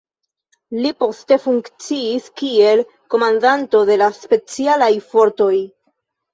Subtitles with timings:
[0.85, 2.83] Li poste funkciis kiel
[3.17, 5.55] komandanto de la specialaj fortoj.